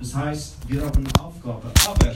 [0.00, 1.70] Das heißt, wir haben eine Aufgabe.
[1.86, 2.14] Aber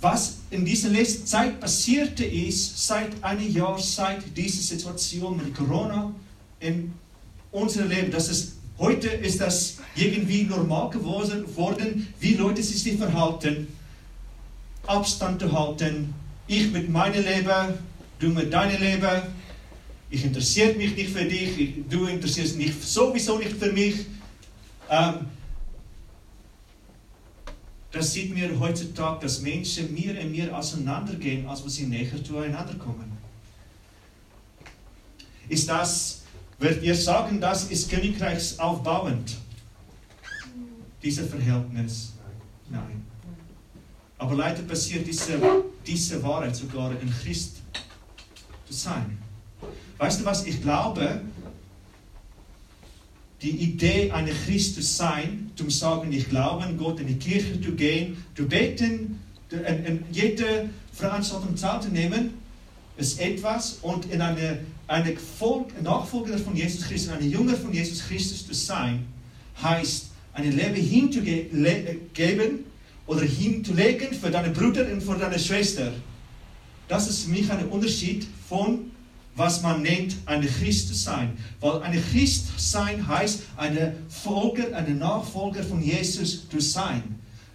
[0.00, 6.12] was in dieser letzten Zeit passierte ist, seit einem Jahr, seit dieser Situation mit Corona
[6.60, 6.92] in
[7.50, 13.68] unserem Leben, dass es heute ist das irgendwie normal geworden, wie Leute sich verhalten,
[14.86, 16.14] Abstand zu halten,
[16.46, 17.74] ich mit meinem Leben,
[18.18, 19.22] du mit deinem Leben,
[20.10, 24.06] ich interessiere mich nicht für dich, du interessierst dich sowieso nicht für mich.
[24.88, 25.26] Ähm,
[27.96, 33.16] das sieht mir heutzutage, dass Menschen mehr und mehr auseinandergehen, als sie näher zueinander kommen.
[35.48, 36.22] Ist das,
[36.58, 39.38] würdet ihr sagen, das ist Königreichsaufbauend?
[41.02, 42.12] Dieses Verhältnis?
[42.68, 43.02] Nein.
[44.18, 45.40] Aber leider passiert diese,
[45.86, 47.62] diese Wahrheit sogar in Christ
[48.66, 49.16] zu sein.
[49.96, 50.44] Weißt du was?
[50.44, 51.22] Ich glaube,
[53.42, 57.60] die Idee, eine Christ zu sein, zu sagen, ich glaube an Gott, in die Kirche
[57.60, 62.30] zu gehen, zu beten, in jede Veranstaltung teilzunehmen,
[62.96, 65.16] ist etwas und in eine, eine
[65.82, 69.04] Nachfolger von Jesus Christus, eine Jünger von Jesus Christus zu sein,
[69.62, 72.64] heißt, ein Leben hinzugeben
[73.06, 75.92] oder hinzulegen für deine Bruder und für deine Schwester.
[76.88, 78.90] Das ist für mich ein Unterschied von
[79.36, 81.36] was man nennt, eine Christ zu sein.
[81.60, 87.02] Weil eine Christ sein heißt, eine Folger, eine Nachfolger von Jesus zu sein.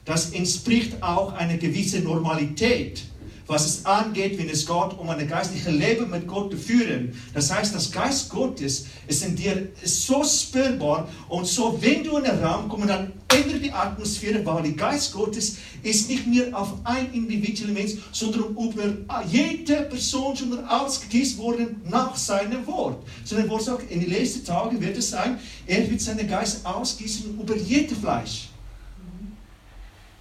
[0.05, 3.03] Das entspricht auch einer gewissen Normalität
[3.51, 7.13] was es angeht, wenn es geht, um ein geistliches Leben mit Gott zu führen.
[7.33, 12.23] Das heißt, das Geist Gottes ist in dir so spürbar und so, wenn du in
[12.23, 16.75] den Raum kommst, dann ändert die Atmosphäre, weil der Geist Gottes ist nicht mehr auf
[16.85, 18.83] ein individueller Mensch, sondern über
[19.29, 23.03] jede Person schon ausgegießt worden nach seinem Wort.
[23.25, 27.37] Sondern Wort sagt, in den letzten Tagen wird es sein, er wird seinen Geist ausgießen
[27.37, 28.47] über jedes Fleisch.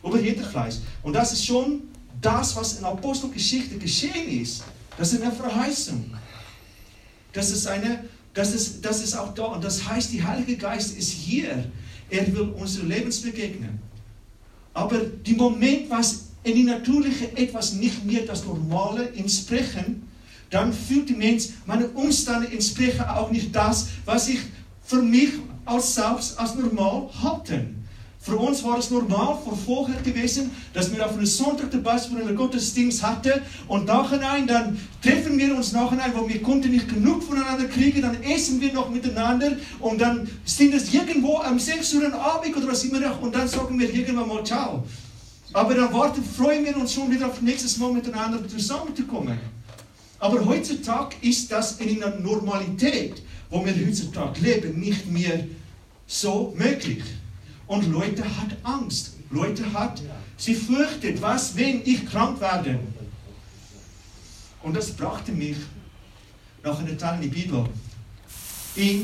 [0.02, 0.76] Über jedes Fleisch.
[1.04, 1.89] Und das ist schon
[2.20, 4.62] das, was in Apostelgeschichte geschehen ist,
[4.96, 6.14] das ist eine Verheißung.
[7.32, 9.44] Das ist, eine, das, ist, das ist auch da.
[9.44, 11.70] Und das heißt, der Heilige Geist ist hier.
[12.10, 13.78] Er will unsere Lebens begegnen.
[14.74, 20.08] Aber die Moment, was in die Natürliche etwas nicht mehr das Normale entsprechen,
[20.50, 24.40] dann fühlt die Mensch, meine Umstände entsprechen auch nicht das, was ich
[24.84, 25.30] für mich
[25.64, 27.66] als selbst als normal halte.
[28.22, 32.36] Für uns war es normal vor vorher gewesen, dass wir auf einen Sonntag waren, einen
[32.36, 37.64] Gottesdienst hatten und nachher dann treffen wir uns nachher, wo wir konnten nicht genug voneinander
[37.64, 42.54] kriegen, dann essen wir noch miteinander und dann sind es irgendwo am 6 Uhr Abend
[42.54, 44.84] oder was immer noch und dann sagen wir irgendwann mal Ciao.
[45.54, 49.38] Aber dann warten, freuen wir uns schon wieder auf nächstes Mal miteinander zusammenzukommen.
[50.18, 55.46] Aber heutzutage ist das in der Normalität, wo wir heutzutage leben, nicht mehr
[56.06, 57.02] so möglich.
[57.70, 59.12] Und Leute hat Angst.
[59.30, 60.02] Leute hat,
[60.36, 62.80] sie fürchtet, was, wenn ich krank werde.
[64.60, 65.56] Und das brachte mich
[66.64, 67.64] noch eine Teil in die Bibel.
[68.74, 69.02] In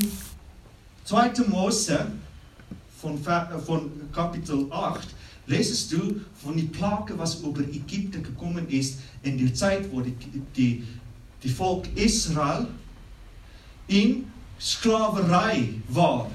[1.05, 1.47] 2.
[1.47, 2.11] Mose
[3.01, 3.17] von,
[3.65, 5.07] von Kapitel 8
[5.45, 10.13] lesest du von der Plage, was über Ägypten gekommen ist in der Zeit, wo die,
[10.57, 10.83] die,
[11.41, 12.67] die Volk Israel
[13.87, 14.29] in
[14.59, 16.29] Sklaverei war.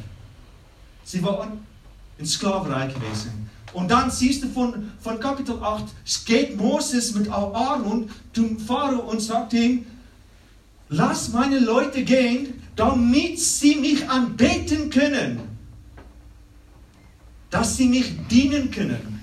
[1.04, 1.72] Sie waren
[2.19, 3.50] in Sklaverei gewesen.
[3.73, 5.84] Und dann siehst du von, von Kapitel 8,
[6.27, 9.87] geht Moses mit Aaron zum Pharao und sagt ihm,
[10.89, 15.41] lass meine Leute gehen, damit sie mich anbeten können.
[17.50, 19.21] Dass sie mich dienen können.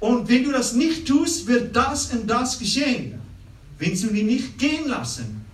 [0.00, 3.20] Und wenn du das nicht tust, wird das und das geschehen.
[3.78, 5.44] Wenn sie mich nicht gehen lassen.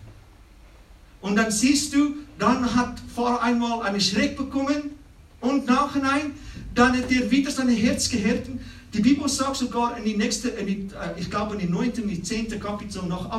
[1.21, 4.91] Und dann siehst du, dann hat vor einmal einen Schreck bekommen
[5.41, 6.33] und nachhinein,
[6.75, 8.59] dann hat er wieder sein Herz gehärtet.
[8.93, 11.93] Die Bibel sagt sogar in die nächste, in die, äh, ich glaube in die 9.,
[11.93, 12.59] in die 10.
[12.59, 13.31] Kapitel noch,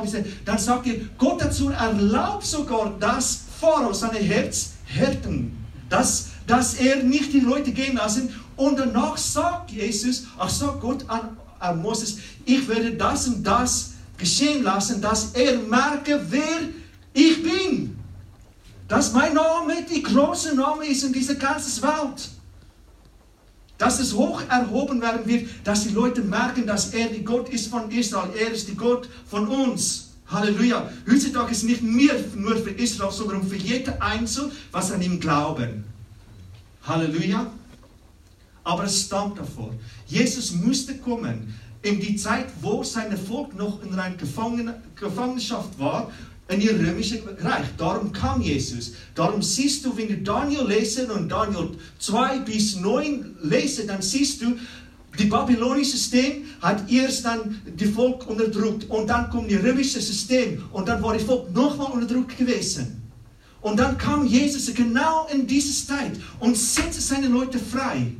[0.46, 5.52] dann sagt er, Gott dazu erlaubt sogar, dass Pharao sein Herz härten,
[5.90, 8.30] dass, dass er nicht die Leute gehen lassen.
[8.56, 13.96] Und danach sagt Jesus, ach sagt Gott an, an Moses, ich werde das und das
[14.18, 16.70] geschehen lassen, dass er merke, wer
[17.14, 18.03] ich bin
[18.88, 22.30] dass mein Name die große Name ist in dieser ganzen Welt.
[23.78, 27.68] Dass es hoch erhoben werden wird, dass die Leute merken, dass er die Gott ist
[27.68, 28.30] von Israel.
[28.38, 30.12] Er ist die Gott von uns.
[30.28, 30.90] Halleluja.
[31.10, 35.84] Heutzutage ist nicht mehr nur für Israel, sondern für jeden Einzelnen, was an ihm glauben.
[36.84, 37.52] Halleluja.
[38.64, 39.74] Aber es stammt davor.
[40.08, 44.16] Jesus musste kommen in die Zeit, wo sein Volk noch in einer
[44.96, 46.12] Gefangenschaft war
[46.54, 47.66] in ihr römisches Reich.
[47.78, 48.94] Darum kam Jesus.
[49.16, 54.42] Darum siehst du, wenn du Daniel lesen und Daniel 2 bis 9 lesen, dann siehst
[54.42, 54.56] du,
[55.20, 60.64] die babylonische System hat erst dann die Volk unterdrückt und dann kommt das römische System
[60.72, 63.02] und dann war die Volk nochmal unterdrückt gewesen.
[63.62, 68.12] Und dann kam Jesus genau in diese Zeit und setzte seine Leute frei.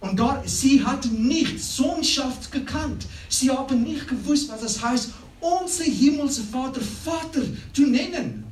[0.00, 3.06] Und dort, sie hatten nicht Sohnschaft gekannt.
[3.28, 7.42] Sie haben nicht gewusst, was es heißt, unser himmlischer Vater Vater
[7.72, 8.46] zu nennen.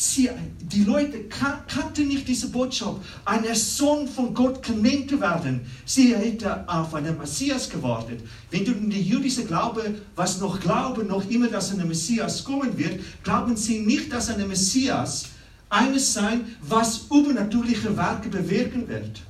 [0.00, 0.30] Sie,
[0.60, 5.62] die Leute kannten nicht diese Botschaft, ein Sohn von Gott genannt zu werden.
[5.84, 8.20] Sie hätten auf einen Messias gewartet.
[8.52, 12.78] Wenn du in die jüdische Glaube, was noch glauben, noch immer, dass ein Messias kommen
[12.78, 15.30] wird, glauben sie nicht, dass ein Messias
[15.68, 19.22] eines sein, was übernatürliche Werke bewirken wird.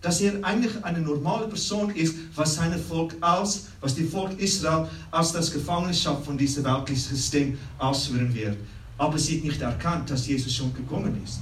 [0.00, 4.88] Dass er eigentlich eine normale Person ist, was sein Volk aus, was die Volk Israel
[5.10, 8.56] aus der Gefangenschaft von diesem weltlichen System ausführen wird
[8.98, 11.40] aber sie hat nicht erkannt, dass Jesus schon gekommen ist.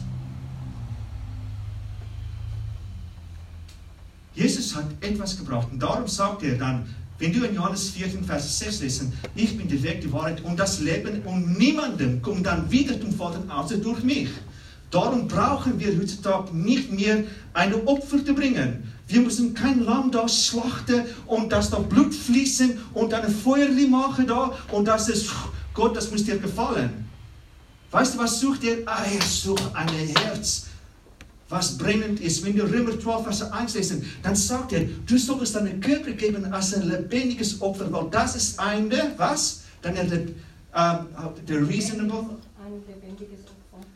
[4.34, 8.58] Jesus hat etwas gebraucht und darum sagt er dann, wenn du in Johannes 14, Vers
[8.58, 12.68] 6 lesen, ich bin der Weg, die Wahrheit und das Leben und niemandem kommt dann
[12.68, 14.28] wieder zum Vater außer durch mich.
[14.90, 18.92] Darum brauchen wir heutzutage nicht mehr eine Opfer zu bringen.
[19.06, 24.26] Wir müssen kein Lamm da schlachten und dass da Blut fließen und eine Feuerli machen
[24.26, 25.30] da und das ist,
[25.74, 27.04] Gott, das muss dir gefallen.
[27.90, 28.78] Weißt du, was sucht er?
[28.86, 30.66] Ah, er sucht ein Herz,
[31.48, 32.44] was brennend ist.
[32.44, 36.52] Wenn wir Römer 12, Vers 1 lesen, dann sagt er, du solltest deinen Körper geben
[36.52, 39.62] als ein lebendiges Opfer, weil das ist eine, was?
[39.82, 41.06] Dann der, ähm,
[41.46, 42.38] der reasonable.
[42.64, 43.43] Ein lebendiges.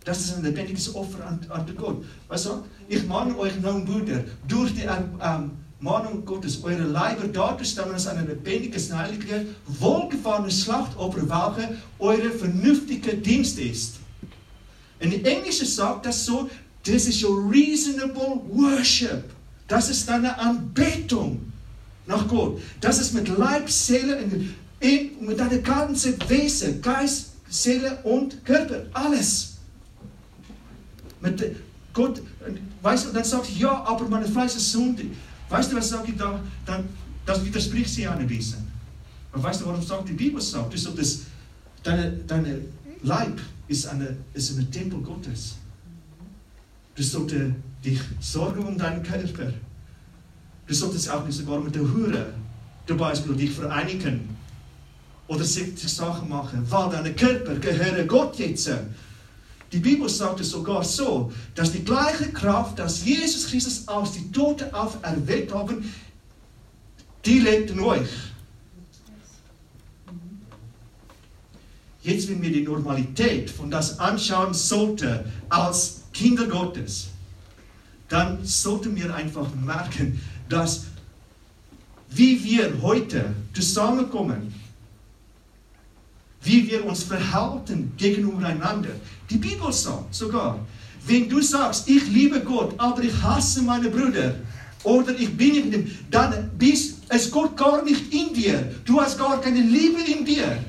[0.08, 2.02] Das ist ein lebendiges Opfer an, an Gott.
[2.28, 5.50] Weißt du, ich mahne euch nun, Brüder, durch die ähm, ähm
[5.80, 13.58] Mahnung Gottes, eure Leiber darzustellen als ein lebendiges, heiliges, wohlgefahrenes Schlachtopfer, welche eure vernünftige Dienst
[13.58, 13.96] ist.
[14.98, 16.48] In Englisch sagt das so,
[16.82, 19.24] this is your reasonable worship.
[19.68, 21.52] Das ist deine Anbetung
[22.06, 22.62] nach Gott.
[22.80, 24.24] Das ist mit Leib, Seele,
[24.80, 29.57] in, mit deinem ganzen Wesen, Geist, Seele und Körper, alles.
[31.20, 31.56] Mit
[31.92, 32.22] Gott,
[32.82, 35.10] weißt du, dann sagt, ja, aber meine Fleisch ist sündig.
[35.48, 36.40] Weißt du, was sage ich da?
[36.64, 36.88] Dann,
[37.26, 38.66] das widerspricht sie ein bisschen.
[39.32, 40.72] Und weißt du, warum sagt die Bibel sagt?
[40.72, 41.20] Das, das,
[41.82, 42.60] deine, deine
[43.02, 45.56] Leib ist, eine, ist ein Tempel Gottes.
[46.94, 47.54] Du solltest
[47.84, 49.52] dich sorgen um deinen Körper.
[50.66, 52.32] Du solltest auch nicht sogar mit der Hure
[52.86, 54.36] zum Beispiel dich vereinigen
[55.26, 58.70] oder sich Sachen machen, weil deine Körper gehören Gott jetzt.
[59.72, 64.30] Die Bibel sagt es sogar so, dass die gleiche Kraft, dass Jesus Christus aus die
[64.32, 65.92] Toten auferweckt haben,
[67.24, 68.08] die lebt in euch.
[72.02, 75.20] Jetzt, wenn wir die Normalität von das anschauen sollten
[75.50, 77.08] als Kinder Gottes,
[78.08, 80.18] dann sollten wir einfach merken,
[80.48, 80.84] dass
[82.10, 84.54] wie wir heute zusammenkommen,
[86.42, 88.90] wie wir uns verhalten gegenüber einander.
[89.30, 90.58] Die Bibel sagt sogar,
[91.06, 94.34] wenn du sagst, ich liebe Gott, aber ich hasse meine Brüder,
[94.84, 98.74] oder ich bin in dem, dann bist es Gott gar nicht in dir.
[98.84, 100.64] Du hast gar keine Liebe in dir.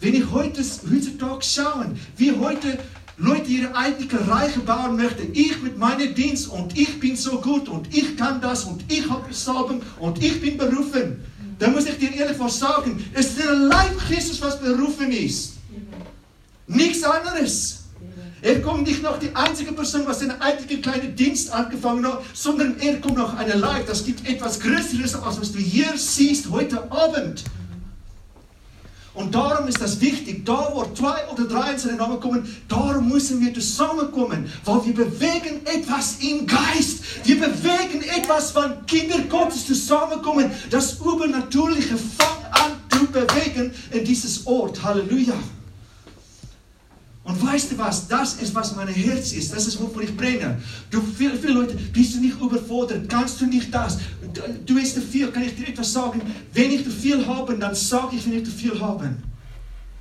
[0.00, 2.78] Wenn ich heute, heutzutage schaue, wie heute
[3.16, 7.68] Leute ihre eigenen Reiche bauen möchten, ich mit meinem Dienst und ich bin so gut
[7.68, 11.24] und ich kann das und ich habe Salben und ich bin berufen
[11.58, 13.04] dann muss ich dir ehrlich was sagen.
[13.12, 15.54] Es ist der Leib Christus, was berufen ist.
[16.66, 17.80] Nichts anderes.
[18.42, 22.78] Er kommt nicht noch die einzige Person, was seinen eigenen kleinen Dienst angefangen hat, sondern
[22.78, 23.86] er kommt noch eine Leib.
[23.86, 27.44] Das gibt etwas Größeres, als was du hier siehst heute Abend.
[29.14, 33.08] Und darum ist das wichtig, da wo zwei oder drei in seinen Namen kommen, darum
[33.08, 37.24] müssen wir zusammenkommen, weil wir bewegen etwas im Geist.
[37.24, 44.44] Wir bewegen etwas, wenn Kinder Gottes zusammenkommen, das Übernatürliche fängt an zu bewegen in dieses
[44.48, 44.82] Ort.
[44.82, 45.34] Halleluja.
[47.24, 48.06] Und weißt du was?
[48.06, 49.52] Das ist, was mein Herz ist.
[49.52, 50.60] Das ist, wovon ich brenne.
[50.90, 53.08] Du, viele, viele Leute, bist du nicht überfordert?
[53.08, 53.98] Kannst du nicht das?
[54.66, 55.28] Du hast zu viel.
[55.28, 56.20] Kann ich dir etwas sagen?
[56.52, 59.16] Wenn ich zu viel habe, dann sage ich, wenn ich zu viel habe.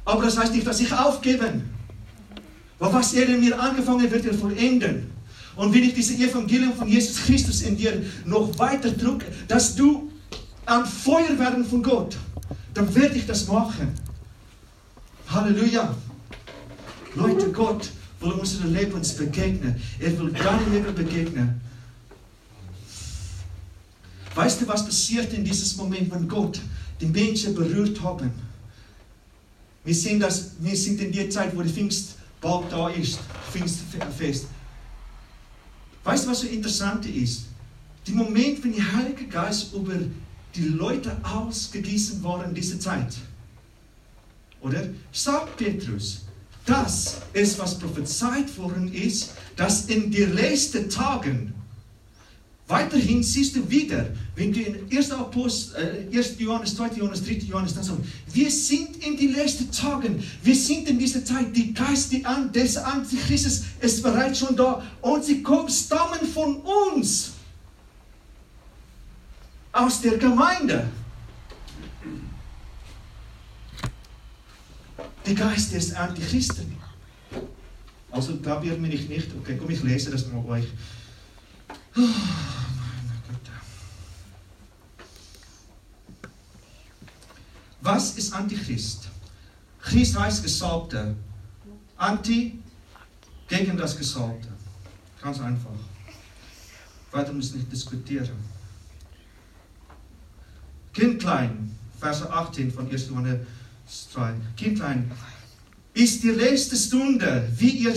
[0.03, 1.61] Aber das heißt nicht, dass ich aufgebe.
[2.77, 5.09] Weil was er in mir angefangen wird, er vollenden.
[5.55, 10.11] Und wenn ich diese Evangelium von Jesus Christus in dir noch weiter drücke, dass du
[10.65, 12.17] am Feuer werden von Gott,
[12.73, 13.93] dann werde ich das machen.
[15.29, 15.95] Halleluja.
[17.15, 19.75] Leute, Gott will unsere Lebens begegnen.
[19.99, 21.61] Er will deinem Leben begegnen.
[24.35, 26.59] Weißt du, was passiert in diesem Moment, wenn Gott
[26.99, 28.31] die Menschen berührt haben?
[29.83, 33.19] Wir sehen das, wir sind in der Zeit, wo die Pfingst bald da ist,
[33.51, 34.47] Pfingstfest.
[36.03, 37.45] Weißt du, was so interessant ist?
[38.07, 39.95] Der Moment, wenn der Heilige Geist über
[40.55, 43.15] die Leute ausgegossen worden in dieser Zeit.
[44.61, 44.89] Oder?
[45.11, 46.21] Sagt Petrus,
[46.65, 51.53] das ist, was prophezeit worden ist, dass in den letzten Tagen
[52.67, 55.11] Weiterhin siehst du wieder, wenn du in 1.
[55.11, 56.39] Apost, äh, 1.
[56.39, 56.95] Johannes, 2.
[56.95, 57.33] Johannes, 3.
[57.45, 58.01] Johannes, dann sagst,
[58.31, 62.51] wir sind in den letzten Tagen, wir sind in dieser Zeit, die Geist die An
[62.53, 66.61] des Antichristes ist bereits schon da und sie kommen, stammen von
[66.95, 67.31] uns,
[69.73, 70.87] aus der Gemeinde.
[75.25, 76.75] Die Geist des Antichristen.
[78.11, 79.09] Also glaubt mir nicht.
[79.39, 80.67] Okay, komm, ich lese das mal euch.
[81.95, 83.51] Oh, meine Güte.
[87.81, 89.07] Was ist Antichrist?
[89.81, 91.15] Christ heißt Gesalbte.
[91.97, 92.59] Anti
[93.47, 94.49] gegen das Gesalbte.
[95.21, 95.71] Ganz einfach.
[97.11, 98.29] Weiter müssen nicht diskutieren.
[100.91, 103.09] Kindlein, Vers 18 von 1.
[103.09, 103.39] Johannes
[103.87, 104.33] 2.
[104.57, 105.11] Kindlein,
[105.93, 107.93] ist die letzte Stunde, wie ihr,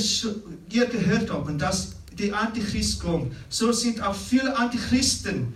[0.70, 5.52] ihr gehört habt, und das die Antichrist kommt, so sind auch viele Antichristen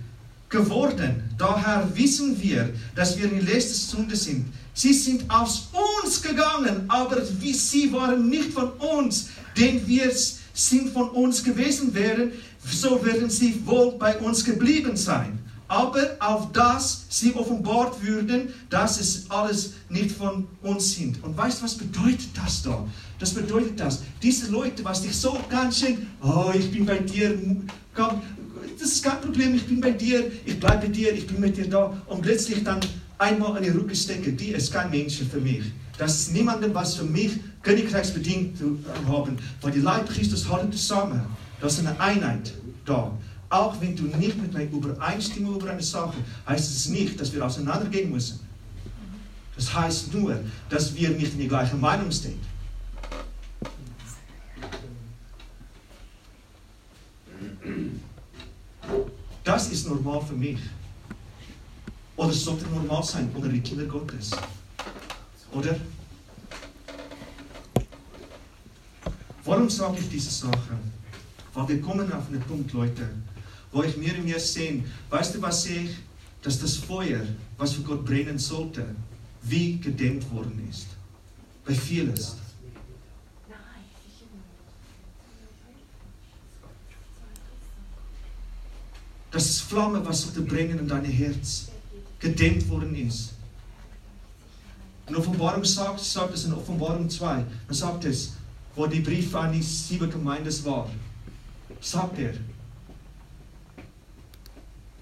[0.49, 1.22] geworden.
[1.38, 4.46] Daher wissen wir, dass wir in letzter Stunde sind.
[4.75, 5.68] Sie sind aus
[6.04, 10.12] uns gegangen, aber sie waren nicht von uns, denn wir
[10.52, 12.32] sind von uns gewesen wären,
[12.64, 15.39] so werden sie wohl bei uns geblieben sein
[15.70, 21.22] aber auf das sie offenbart würden, dass es alles nicht von uns sind.
[21.22, 22.84] Und weißt du, was bedeutet das da?
[23.20, 27.38] Das bedeutet das, diese Leute, was dich so ganz schön, oh, ich bin bei dir,
[27.94, 28.20] komm,
[28.80, 31.56] das ist kein Problem, ich bin bei dir, ich bleibe bei dir, ich bin mit
[31.56, 32.80] dir da und plötzlich dann
[33.18, 35.62] einmal an die Rücke stecken, die ist kein Mensch für mich.
[35.98, 38.58] Das ist niemandem, was für mich königreichsbedingt
[39.06, 41.20] haben, weil die Leib Christus halten zusammen.
[41.60, 43.12] Das ist eine Einheit da.
[43.50, 46.14] Auch wenn du nicht mit mir übereinstimmst über eine Sache,
[46.47, 48.38] heißt es nicht, dass wir auseinandergehen müssen.
[49.57, 50.38] Das heißt nur,
[50.69, 52.40] dass wir nicht in die gleiche Meinung stehen.
[59.42, 60.61] Das ist normal für mich.
[62.16, 64.30] Oder sollte normal sein unter die Kinder Gottes.
[65.52, 65.75] Oder?
[69.45, 70.78] Warum sage ich diese Sache?
[71.52, 73.09] Weil wir kommen auf einen Punkt, Leute,
[73.72, 75.96] wo ich mir und mir sehen, weißt du, was sehe ich?
[76.42, 77.20] Dass das Feuer,
[77.58, 78.94] was für Gott brennen sollte,
[79.42, 80.86] wie gedämmt worden ist.
[81.64, 82.36] Bei vieles.
[89.30, 91.68] Dass das Flamme, was sollte brennen in dein Herz,
[92.18, 93.34] gedämmt worden ist.
[95.06, 98.32] In Offenbarung sagt, sagt es in Offenbarung 2, dann sagt es,
[98.74, 100.88] wo die Brief an die sieben Gemeinden war,
[101.80, 102.34] sagt er,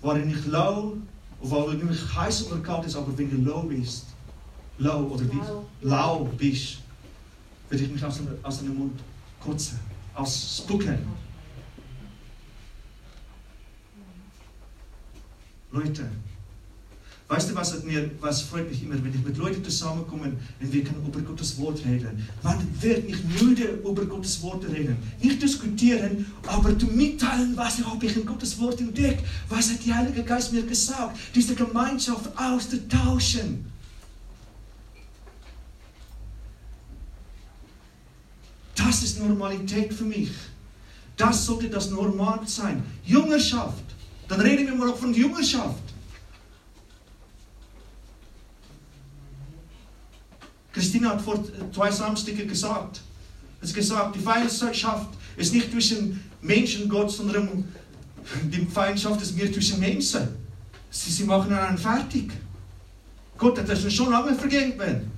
[0.00, 0.96] waar je niet lauw,
[1.38, 4.04] of waar je niet heiß oder kalt ist, aber wenn du low bist,
[4.76, 5.24] low oder
[5.80, 6.78] lau bist,
[7.68, 9.00] werde ich mich aus, aus dem Mund
[9.38, 9.78] kotzen,
[10.14, 10.98] aus spucken.
[15.70, 16.08] Leute,
[17.28, 20.72] Weißt du, was, hat mir, was freut mich immer, wenn ich mit Leuten zusammenkomme und
[20.72, 22.26] wir können über Gottes Wort reden.
[22.42, 24.96] Man wird nicht müde, über Gottes Wort reden.
[25.20, 29.22] Nicht diskutieren, aber zu mitteilen, was habe ich in Gottes Wort entdeckt.
[29.50, 31.18] Was hat der Heilige Geist mir gesagt?
[31.34, 33.66] Diese Gemeinschaft auszutauschen.
[38.74, 40.30] Das ist Normalität für mich.
[41.18, 42.82] Das sollte das Normal sein.
[43.04, 43.84] Jüngerschaft.
[44.28, 45.87] Dann reden wir mal auch von Jüngerschaft.
[50.78, 51.42] Christina hat vor
[51.74, 53.00] zwei Samstagen gesagt,
[53.60, 57.64] hat gesagt, die Feindschaft ist nicht zwischen Menschen und Gott, sondern
[58.44, 60.28] die Feindschaft ist mehr zwischen Menschen.
[60.88, 62.30] Sie, sie machen einen fertig.
[63.36, 65.10] Gott hat das schon lange vergeben.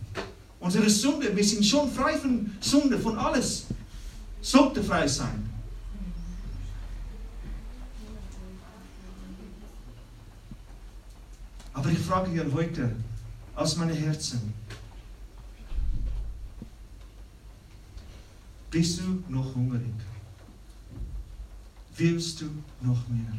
[0.61, 3.67] Unsere Sünde, wir sind schon frei von Sünde, von alles.
[4.41, 5.47] Sollte frei sein.
[11.75, 12.97] Aber ich frage dir heute
[13.55, 14.55] aus meinem Herzen,
[18.71, 19.83] Bist du noch hungrig?
[21.97, 22.47] Willst du
[22.81, 23.33] noch mehr?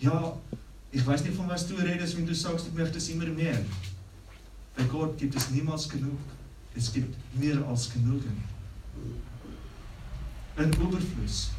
[0.00, 0.36] Ja,
[0.92, 3.58] ich weiß nicht, von was du redest, wenn du sagst, ich möchte es immer mehr.
[4.76, 6.18] Bei Gott gibt es niemals genug.
[6.74, 8.40] Es gibt mehr als genügend.
[10.56, 11.50] Ein Überfluss.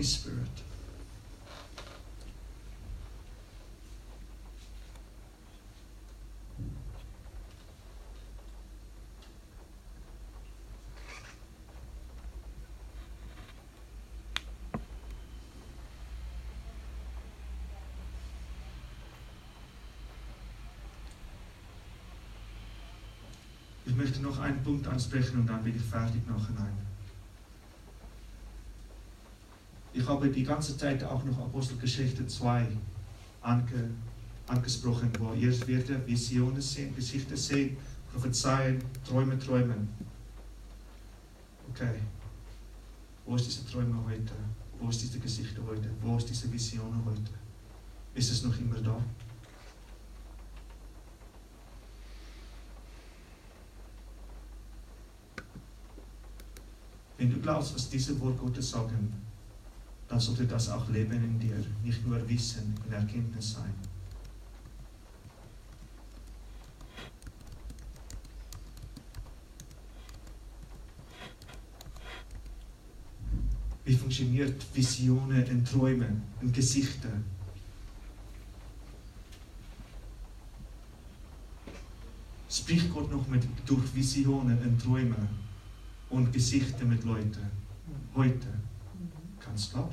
[0.00, 0.48] Holy Spirit.
[23.84, 26.89] Ich möchte noch einen Punkt ansprechen und dann bin ich fertig nachhinein.
[30.00, 32.66] Ich habe die ganze Zeit auch noch Apostelgeschichte 2
[33.42, 33.90] ange,
[34.46, 37.76] angesprochen, wo ihr werdet Visionen sehen, Geschichte sehen,
[38.10, 39.90] prophezeien, Träume träumen.
[41.68, 42.00] Okay.
[43.26, 44.32] Wo ist diese Träume heute?
[44.80, 45.90] Wo ist diese Geschichte heute?
[46.00, 47.32] Wo ist diese Vision heute?
[48.14, 48.96] Ist es noch immer da?
[57.18, 59.29] Wenn du glaubst, was diese Wort Gottes sagen,
[60.10, 63.72] dann sollte das auch Leben in dir, nicht nur Wissen und Erkenntnis sein.
[73.84, 77.12] Wie funktioniert Visionen und Träume und Gesichter?
[82.48, 85.28] Spricht Gott noch mit, durch Visionen und Träume
[86.08, 87.48] und Gesichter mit Leuten?
[88.16, 88.48] Heute?
[89.50, 89.90] Ganz klar.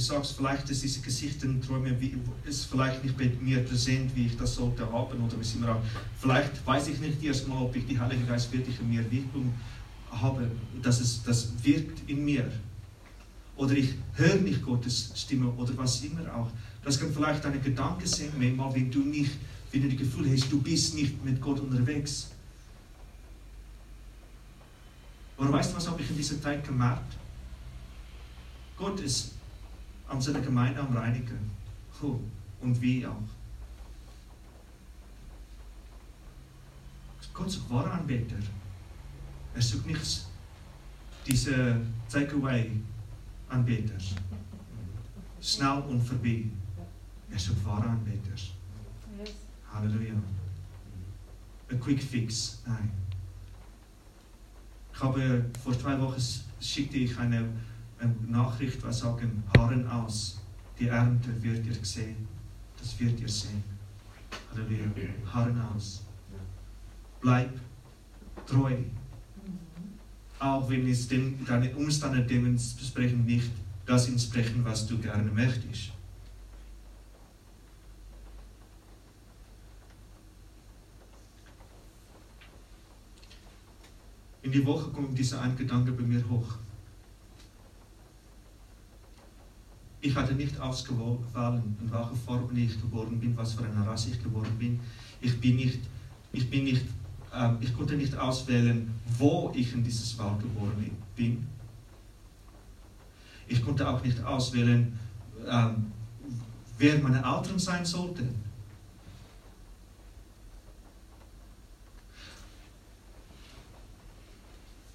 [0.00, 4.10] Du sagst vielleicht, dass diese Gesichter und Träume wie, ist vielleicht nicht bei mir präsent,
[4.14, 5.82] wie ich das sollte haben oder wie immer auch.
[6.18, 9.52] Vielleicht weiß ich nicht erstmal, ob ich die Heilige Geist wirklich in mir Wirkung
[10.10, 10.50] habe,
[10.82, 12.50] dass es das wirkt in mir.
[13.56, 16.50] Oder ich höre nicht Gottes Stimme oder was immer auch.
[16.82, 19.32] Das kann vielleicht deine Gedanken sein, manchmal, wenn du nicht,
[19.70, 22.30] wenn du das Gefühl hast, du bist nicht mit Gott unterwegs.
[25.36, 27.14] Aber weißt du, was habe ich in dieser Zeit gemerkt?
[28.76, 29.32] Gott ist
[30.08, 31.50] an seiner Gemeinde am Reinigen.
[32.02, 32.18] Oh,
[32.60, 33.16] und wie auch.
[37.40, 38.36] Gott sucht wahre Anbeter.
[39.54, 40.26] Er sucht nicht
[41.26, 43.94] diese Takeaway-Anbeter.
[45.40, 46.44] Schnell und vorbei.
[47.30, 48.36] Er sucht wahre Anbeter.
[49.72, 50.14] Halleluja.
[51.70, 52.62] Ein Quick Fix.
[52.66, 52.90] Nein.
[54.92, 56.20] Ich habe vor zwei Wochen
[56.60, 57.48] schickte ich eine
[58.00, 60.40] eine Nachricht, was sagen, Haaren aus,
[60.78, 62.26] die Ernte wird ihr sehen.
[62.78, 63.62] Das wird ihr sehen.
[64.50, 65.10] Halleluja.
[65.32, 66.02] Haaren aus.
[67.20, 67.50] Bleib
[68.46, 68.76] treu.
[70.40, 73.50] Auch wenn es den, deine Umstände dementsprechend nicht
[73.84, 75.92] das entsprechen, was du gerne möchtest.
[84.42, 86.54] In die Woche kommt dieser ein Gedanke bei mir hoch.
[90.00, 94.22] Ich hatte nicht ausgewählt, in welcher Form ich geboren bin, was für eine Rasse ich
[94.22, 94.80] geboren bin.
[95.20, 95.80] Ich bin nicht,
[96.32, 96.86] ich bin nicht,
[97.60, 101.46] ich konnte nicht auswählen, wo ich in dieses Welt geboren bin.
[103.46, 104.98] Ich konnte auch nicht auswählen,
[105.46, 105.68] äh,
[106.78, 108.34] wer meine Eltern sein sollten.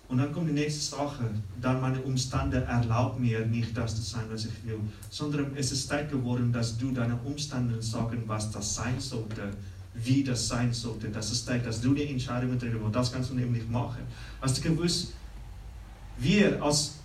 [0.07, 1.29] Und dann kommt die nächste Sache.
[1.59, 4.79] Dann meine Umstände erlauben mir nicht, das zu sein, was ich will.
[5.09, 9.51] Sondern es ist Zeit geworden, dass du deine Umstände sagen, was das sein sollte,
[9.95, 11.09] wie das sein sollte.
[11.09, 12.79] Das ist Zeit, dass du die Entscheidungen triffst.
[12.81, 14.03] Und das kannst du nämlich machen.
[14.41, 15.13] Hast du gewusst,
[16.17, 16.95] wir als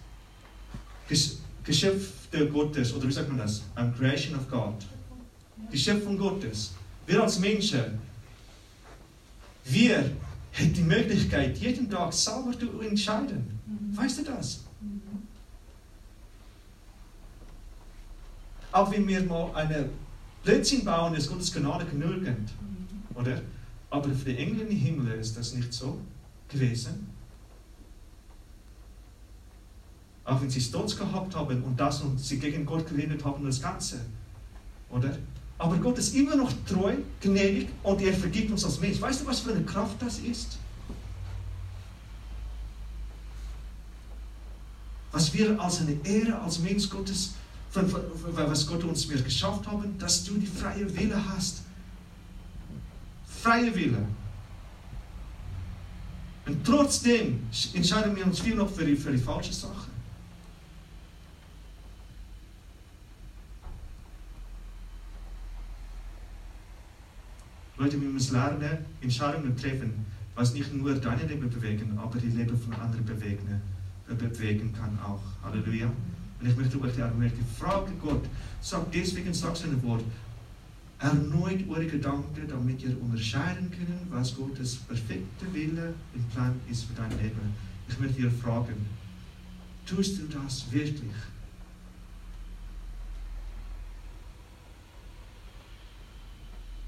[1.65, 3.63] Geschöpfe Gottes, oder wie sagt man das?
[3.75, 4.75] Am Creation of God.
[5.73, 6.73] Die Schöpfung Gottes.
[7.07, 7.99] Wir als Menschen,
[9.65, 9.99] wir
[10.53, 13.59] hat die Möglichkeit, jeden Tag selber zu entscheiden.
[13.93, 14.61] Weißt du das?
[18.73, 19.89] Auch wenn wir mal eine
[20.45, 22.51] Blödsinn bauen, ist Gottes Gnade genügend.
[23.21, 23.43] Oder?
[23.91, 25.99] Aber für die Engel im Himmel ist das nicht so
[26.49, 27.09] gewesen.
[30.25, 33.61] Auch wenn sie Stolz gehabt haben und das und sie gegen Gott geredet haben, das
[33.61, 34.01] Ganze.
[34.91, 35.17] Oder?
[35.59, 39.01] Aber Gott ist immer noch treu, gnädig und er vergibt uns als Mensch.
[39.01, 40.59] Weißt du, was für eine Kraft das ist?
[45.13, 47.35] Was wir als eine Ehre, als Mensch Gottes,
[47.75, 51.63] was Gott uns mir geschafft haben, dass du die freie Wille hast.
[53.43, 54.07] Freie Wille.
[56.47, 57.41] Und trotzdem
[57.75, 59.89] entscheiden wir uns viel noch für die, für die falsche Sache.
[67.79, 72.61] Leute, wir müssen lernen, Entscheidungen treffen, was nicht nur deine Leben bewegen, aber die Leben
[72.61, 73.63] von anderen bewegen,
[74.11, 75.23] äh, bewegen kann auch.
[75.43, 75.87] Halleluja.
[76.41, 78.25] Und ich möchte euch ermutigen, frage Gott,
[78.61, 80.03] sag deswegen, sag sein Wort,
[81.01, 86.93] erneut eure Gedanken, damit ihr unterscheiden könnt, was Gottes perfekte Wille und Plan ist für
[86.93, 87.55] dein Leben.
[87.89, 88.87] Ich möchte dir fragen,
[89.87, 91.11] tust du das wirklich?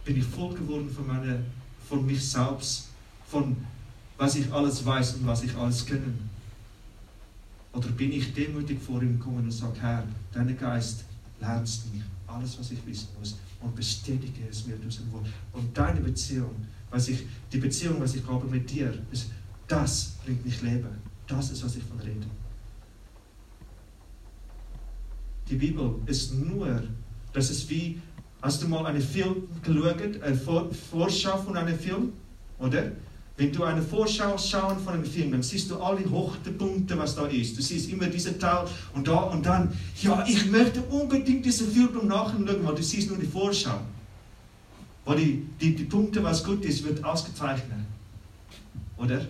[0.05, 1.39] Bin ich voll geworden von, meiner,
[1.89, 2.91] von mich selbst,
[3.27, 3.57] von
[4.19, 6.13] was ich alles weiß und was ich alles kenne?
[7.73, 11.05] Oder bin ich demütig vor ihm gekommen und sage, Herr, dein Geist
[11.41, 15.27] lernst mich alles, was ich wissen muss und bestätige es mir durch sein Wort.
[15.53, 19.31] Und deine Beziehung, was ich, die Beziehung, was ich habe mit dir, ist,
[19.69, 20.89] das bringt mich Leben.
[21.27, 22.27] Das ist, was ich von rede.
[25.49, 26.83] Die Bibel ist nur,
[27.33, 28.01] das ist wie,
[28.41, 32.13] hast du mal einen Film geschaut, eine Vorschau von einem Film,
[32.59, 32.93] oder?
[33.43, 37.27] Wenn du eine Vorschau schauen von einem Film, dann siehst du alle Hochpunkte, was da
[37.27, 37.59] ist.
[37.59, 42.07] Du siehst immer diese Teil und da und dann, ja, ich möchte unbedingt diesen Film
[42.07, 43.81] nachschauen, weil du siehst nur die Vorschau.
[45.05, 47.81] Weil die, die, die Punkte, was gut ist, wird ausgezeichnet.
[48.97, 49.23] Oder?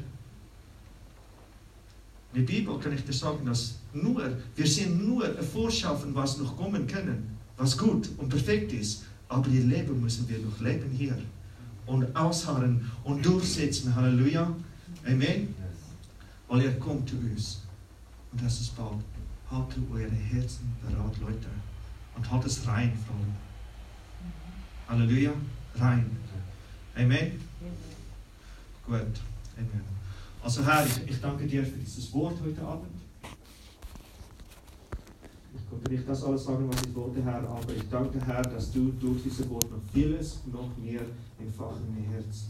[2.35, 6.15] In der Bibel kann ich dir sagen, dass nur, wir sehen nur eine Vorschau von
[6.15, 9.05] was noch kommen können, was gut und perfekt ist.
[9.31, 11.17] Aber ihr Leben müssen wir noch leben hier
[11.87, 13.95] und ausharren und durchsetzen.
[13.95, 14.55] Halleluja.
[15.07, 15.55] Amen.
[16.49, 17.63] Weil er kommt zu uns.
[18.31, 18.99] Und das ist bald.
[19.51, 21.49] Haltet eure Herzen bereit, Leute.
[22.17, 23.35] Und halt es rein, Freunde.
[24.89, 25.33] Halleluja.
[25.75, 26.11] Rein.
[26.95, 27.41] Amen.
[28.87, 29.21] Gut.
[29.57, 29.83] Amen.
[30.43, 33.02] Also Herr, ich, ich danke dir für dieses Wort heute Abend.
[35.55, 38.73] Ich konnte nicht das alles sagen, was ich wollte, Herr, aber ich danke, Herr, dass
[38.73, 41.03] du durch dieses Wort noch vieles, noch mehr
[41.39, 42.49] entfachen im Herz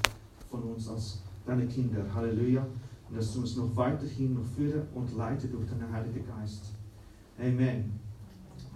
[0.51, 2.05] von uns als deine Kinder.
[2.15, 2.67] Halleluja.
[3.09, 6.67] Und dass du uns noch weiterhin noch führen und leiten durch deinen Heiligen Geist.
[7.39, 8.01] Amen.